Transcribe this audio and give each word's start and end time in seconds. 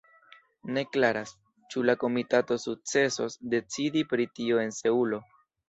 Ne 0.77 0.83
klaras, 0.95 1.33
ĉu 1.73 1.83
la 1.91 1.95
komitato 2.05 2.59
sukcesos 2.65 3.39
decidi 3.55 4.05
pri 4.15 4.29
tio 4.41 4.61
en 4.67 4.77
Seulo. 4.83 5.25